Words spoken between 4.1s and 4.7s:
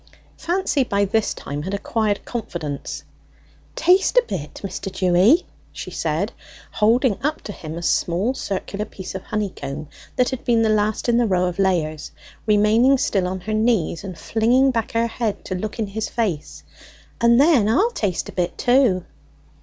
a bit,